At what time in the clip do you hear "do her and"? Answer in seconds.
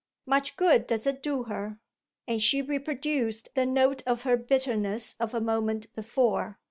1.21-2.41